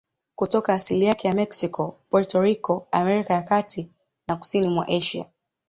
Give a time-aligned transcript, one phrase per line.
[0.35, 3.89] Kutoka asili yake ya Meksiko, Puerto Rico, Amerika ya Kati
[4.27, 5.25] na kusini mwa Asia.